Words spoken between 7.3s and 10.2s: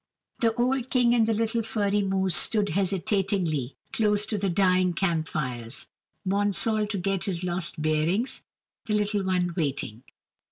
lost bearings, the little one waiting.